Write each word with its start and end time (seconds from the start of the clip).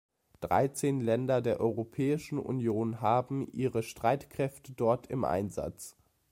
Dreizehn 0.39 0.99
Länder 0.99 1.43
der 1.43 1.59
Europäischen 1.59 2.39
Union 2.39 3.01
haben 3.01 3.47
ihre 3.53 3.83
Streitkräfte 3.83 4.71
dort 4.73 5.05
im 5.05 5.23
Einsatz. 5.23 5.95